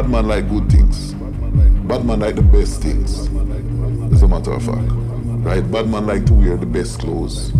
Bad 0.00 0.08
man 0.08 0.28
like 0.28 0.48
good 0.48 0.72
things. 0.72 1.12
Bad 1.12 2.06
man 2.06 2.20
like 2.20 2.34
the 2.34 2.40
best 2.40 2.80
things. 2.80 3.26
As 4.14 4.22
a 4.22 4.28
matter 4.28 4.52
of 4.52 4.62
fact, 4.64 4.88
right? 5.44 5.60
Bad 5.70 5.90
man 5.90 6.06
like 6.06 6.24
to 6.24 6.32
wear 6.32 6.56
the 6.56 6.64
best 6.64 7.00
clothes. 7.00 7.52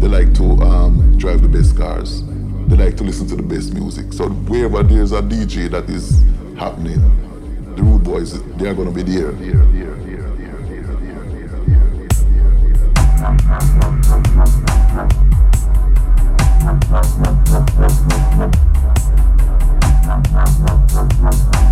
They 0.00 0.08
like 0.08 0.34
to 0.34 0.44
um, 0.64 1.16
drive 1.16 1.42
the 1.42 1.48
best 1.48 1.76
cars. 1.76 2.24
They 2.66 2.74
like 2.74 2.96
to 2.96 3.04
listen 3.04 3.28
to 3.28 3.36
the 3.36 3.44
best 3.44 3.72
music. 3.72 4.12
So 4.12 4.28
wherever 4.28 4.82
there's 4.82 5.12
a 5.12 5.22
DJ 5.22 5.70
that 5.70 5.88
is 5.88 6.24
happening, 6.58 6.98
the 7.76 7.84
rude 7.84 8.02
boys 8.02 8.42
they 8.56 8.66
are 8.66 8.74
gonna 8.74 8.90
be 8.90 9.04
there. 9.04 9.32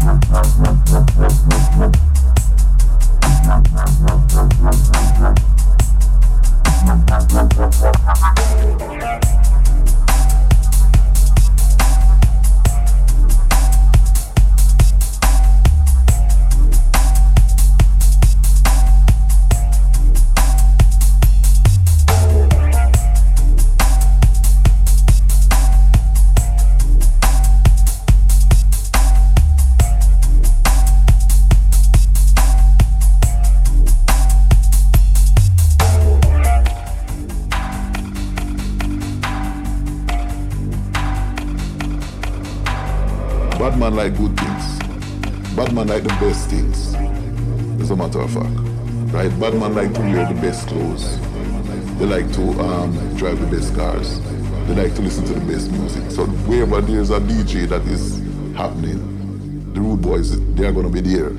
Thank 0.00 0.24
you. 9.04 9.59
man 45.84 45.88
like 45.88 46.02
the 46.02 46.26
best 46.26 46.50
things. 46.50 46.94
As 47.80 47.90
a 47.90 47.96
matter 47.96 48.20
of 48.20 48.30
fact. 48.30 48.50
Right? 49.14 49.30
Bad 49.40 49.54
man 49.54 49.74
like 49.74 49.94
to 49.94 50.00
wear 50.00 50.26
the 50.26 50.38
best 50.40 50.68
clothes. 50.68 51.18
They 51.98 52.06
like 52.06 52.30
to 52.34 52.42
um, 52.60 53.16
drive 53.16 53.40
the 53.40 53.56
best 53.56 53.74
cars. 53.74 54.20
They 54.66 54.74
like 54.74 54.94
to 54.96 55.02
listen 55.02 55.24
to 55.26 55.34
the 55.34 55.52
best 55.52 55.70
music. 55.70 56.10
So 56.10 56.26
wherever 56.46 56.80
there's 56.82 57.10
a 57.10 57.20
DJ 57.20 57.66
that 57.68 57.82
is 57.86 58.18
happening, 58.56 59.72
the 59.72 59.80
rude 59.80 60.02
boys, 60.02 60.38
they 60.54 60.66
are 60.66 60.72
going 60.72 60.86
to 60.86 60.92
be 60.92 61.00
there. 61.00 61.30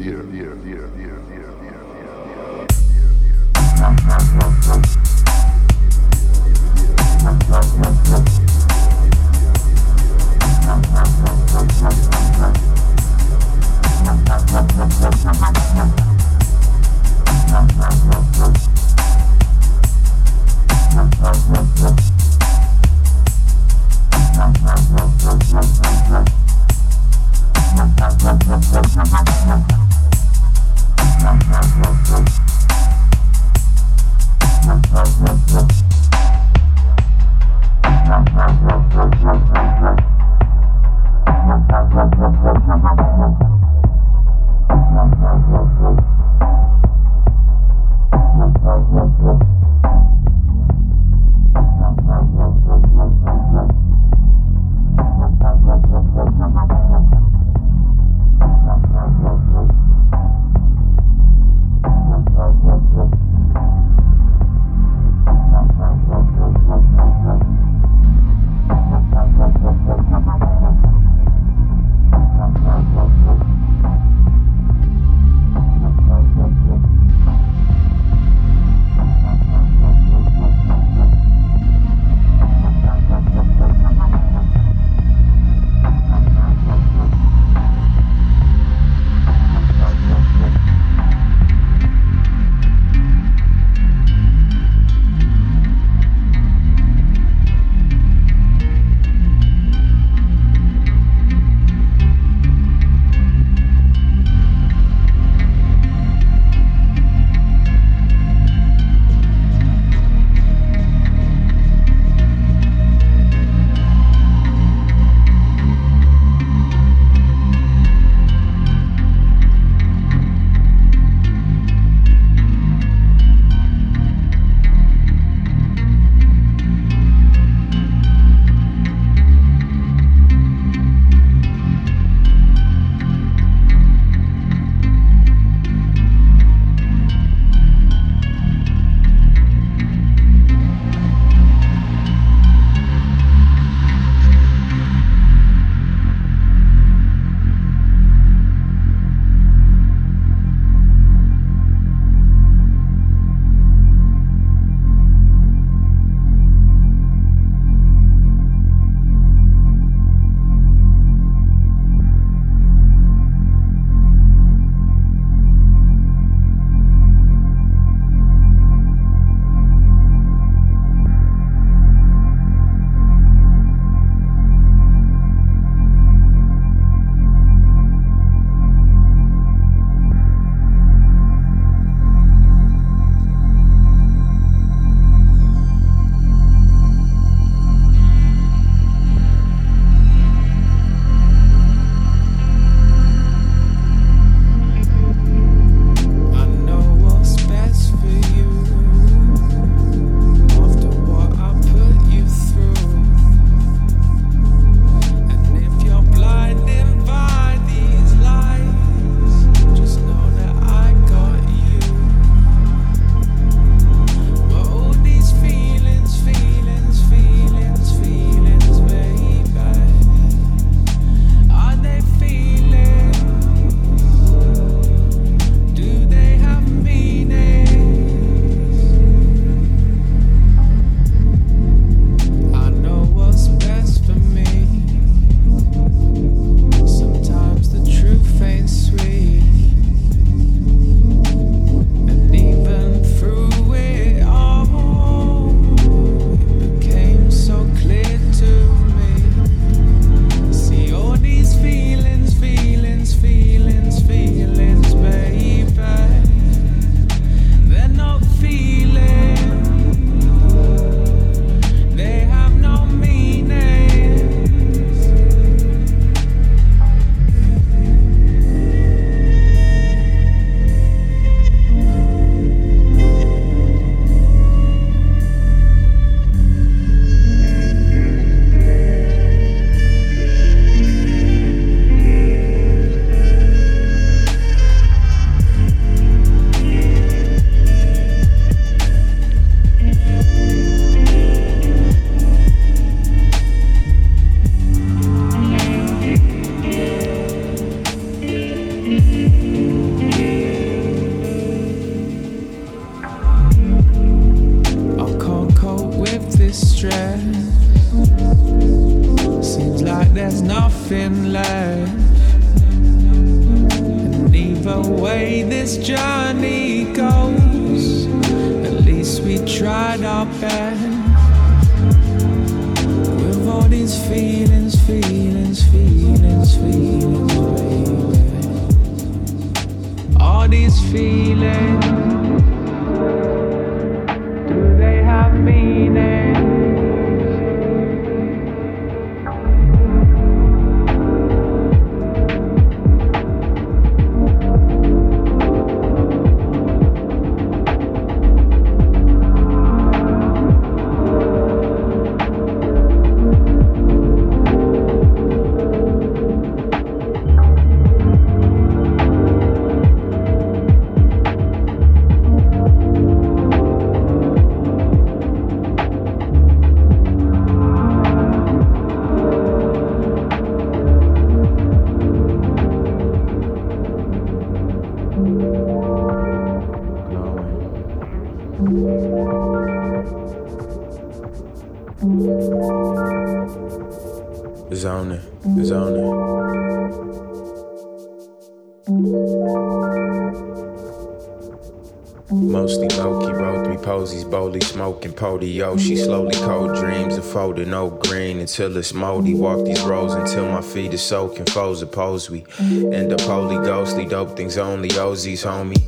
Smoking 395.01 395.17
podio. 395.17 395.79
She 395.79 395.95
slowly 395.95 396.35
cold 396.35 396.75
dreams 396.75 397.17
of 397.17 397.25
folding 397.25 397.71
no 397.71 397.89
green 397.89 398.39
until 398.39 398.75
it's 398.77 398.93
moldy. 398.93 399.33
Walk 399.33 399.65
these 399.65 399.81
roads 399.81 400.13
until 400.13 400.47
my 400.49 400.61
feet 400.61 400.93
are 400.93 400.97
soaking. 400.97 401.45
Foes 401.45 401.81
oppose 401.81 402.29
we. 402.29 402.43
End 402.59 403.11
up 403.11 403.21
holy 403.21 403.55
ghostly. 403.65 404.05
Dope 404.05 404.37
things 404.37 404.57
only. 404.57 404.89
Ozies, 404.89 405.43
homie. 405.45 405.81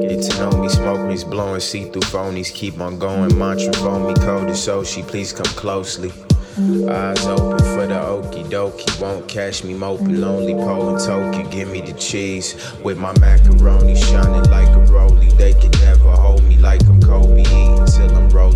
Get 0.00 0.22
to 0.30 0.38
know 0.38 0.62
me. 0.62 0.68
Smoke 0.68 1.06
me's 1.08 1.24
blowing. 1.24 1.60
See 1.60 1.84
through 1.84 2.02
phonies. 2.02 2.52
Keep 2.52 2.80
on 2.80 2.98
going. 2.98 3.36
Mantra 3.36 3.72
for 3.74 3.98
me. 3.98 4.14
Cold 4.14 4.54
so 4.56 4.84
she 4.84 5.02
please 5.02 5.32
come 5.32 5.52
closely. 5.56 6.12
Eyes 6.58 7.26
open 7.26 7.58
for 7.58 7.86
the 7.86 7.94
okie 7.94 8.44
dokie. 8.50 9.00
Won't 9.00 9.26
catch 9.28 9.64
me 9.64 9.74
moping. 9.74 10.20
Lonely 10.20 10.54
pole 10.54 10.90
and 10.90 11.00
token. 11.00 11.48
Give 11.50 11.68
me 11.70 11.80
the 11.80 11.94
cheese 11.94 12.54
with 12.84 12.98
my 12.98 13.16
macaroni 13.18 13.96
shining 13.96 14.44
like 14.50 14.68
a 14.68 14.80
roly. 14.92 15.28
They 15.30 15.54
can 15.54 15.70
never 15.82 16.10
hold 16.10 16.44
me 16.44 16.56
like 16.58 16.82
I'm 16.86 17.00
Kobe. 17.00 17.39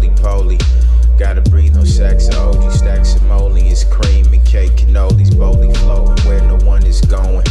I'm 0.05 0.14
roly 0.17 0.57
poly. 0.57 0.59
Gotta 1.19 1.40
breathe 1.43 1.77
on 1.77 1.87
sex, 1.87 2.29
OG 2.35 2.73
stacks 2.73 3.14
of 3.14 3.23
moly. 3.25 3.69
It's 3.69 3.85
cream 3.85 4.33
and 4.33 4.45
cake, 4.45 4.73
cannolis, 4.73 5.37
boldly 5.37 5.73
flowing 5.75 6.19
where 6.21 6.40
no 6.43 6.57
one 6.67 6.85
is 6.85 7.01
going. 7.03 7.47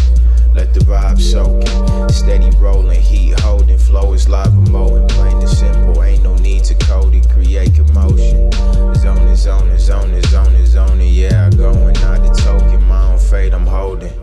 Let 0.53 0.73
the 0.73 0.81
vibe 0.81 1.19
soak 1.19 1.63
in. 1.63 2.09
Steady 2.09 2.55
rolling, 2.57 3.01
heat 3.01 3.39
holding, 3.39 3.77
flow 3.77 4.13
is 4.13 4.29
live 4.29 4.53
mowing. 4.69 5.07
Plain 5.09 5.37
and 5.37 5.49
simple, 5.49 6.03
ain't 6.03 6.23
no 6.23 6.35
need 6.35 6.63
to 6.65 6.75
code 6.75 7.15
it, 7.15 7.27
create 7.29 7.73
commotion. 7.75 8.51
Zone 8.95 9.27
is 9.29 9.39
zone 9.39 9.69
is 9.69 9.85
zone 9.85 10.11
is 10.11 10.29
zone 10.29 10.53
is 10.55 10.69
zone 10.71 11.01
yeah, 11.01 11.49
I 11.51 11.55
go 11.55 11.71
and 11.71 11.99
not 12.01 12.21
the 12.21 12.33
token, 12.41 12.83
my 12.83 13.13
own 13.13 13.19
fate 13.19 13.53
I'm 13.53 13.65
holding. 13.65 14.13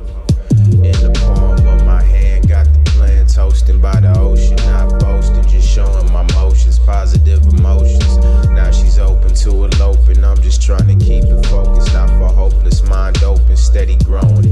In 0.61 0.93
the 0.93 1.11
palm 1.25 1.67
of 1.67 1.85
my 1.85 2.03
hand, 2.03 2.49
got 2.49 2.67
the 2.67 2.91
plan, 2.91 3.27
toasting 3.27 3.81
by 3.81 3.99
the 4.01 4.13
open 9.31 9.71
to 9.71 9.77
eloping, 9.77 10.25
I'm 10.25 10.41
just 10.43 10.63
trying 10.63 10.87
to 10.87 11.05
keep 11.05 11.25
it 11.25 11.47
focused, 11.47 11.93
not 11.93 12.09
for 12.09 12.29
hopeless, 12.29 12.83
mind 12.89 13.23
open, 13.23 13.57
steady 13.57 13.97
growing. 14.05 14.51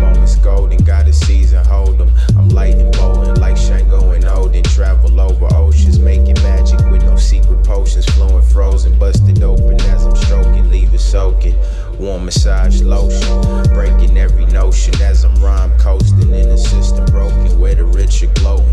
Moments 0.00 0.36
golden, 0.36 0.78
got 0.84 1.06
a 1.06 1.12
season, 1.12 1.64
hold 1.64 1.98
them. 1.98 2.10
I'm 2.36 2.48
light 2.48 2.74
and 2.74 2.92
bold 2.96 3.38
like 3.38 3.56
Shango 3.56 4.10
and 4.10 4.24
Odin, 4.24 4.64
travel 4.64 5.20
over 5.20 5.46
oceans, 5.54 5.98
making 5.98 6.34
magic 6.42 6.80
with 6.90 7.02
no 7.04 7.16
secret 7.16 7.64
potions, 7.64 8.06
flowing 8.06 8.42
frozen, 8.42 8.98
busted 8.98 9.42
open 9.42 9.80
as 9.82 10.04
I'm 10.04 10.16
stroking, 10.16 10.70
leave 10.70 10.92
it 10.92 10.98
soaking. 10.98 11.54
Warm 11.98 12.24
massage 12.24 12.82
lotion, 12.82 13.42
breaking 13.74 14.16
every 14.18 14.46
notion 14.46 14.94
as 15.02 15.24
I'm 15.24 15.34
rhyme 15.36 15.76
coasting 15.78 16.34
in 16.34 16.48
a 16.48 16.58
system 16.58 17.04
broken 17.06 17.58
where 17.60 17.74
the 17.74 17.84
rich 17.84 18.22
are 18.22 18.32
glowing. 18.34 18.63